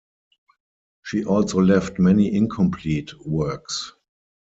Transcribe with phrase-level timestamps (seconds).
[1.03, 3.93] She also left many incomplete works.